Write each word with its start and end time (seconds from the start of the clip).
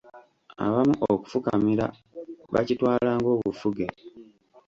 Abamu 0.65 0.95
okufukamira 1.13 1.85
bakitwala 2.53 3.11
ng'obufuge. 3.19 3.85